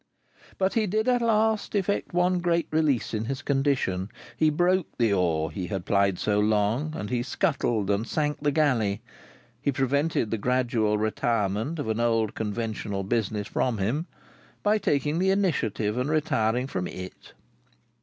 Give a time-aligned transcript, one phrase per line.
[0.57, 4.09] But he did at last effect one great release in his condition.
[4.35, 8.49] He broke the oar he had plied so long, and he scuttled and sank the
[8.51, 9.01] galley.
[9.61, 14.07] He prevented the gradual retirement of an old conventional business from him,
[14.63, 17.33] by taking the initiative and retiring from it.